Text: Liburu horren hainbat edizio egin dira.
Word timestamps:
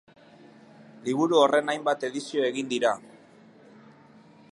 Liburu 1.09 1.37
horren 1.41 1.69
hainbat 1.73 2.07
edizio 2.09 2.47
egin 2.47 2.71
dira. 2.73 2.95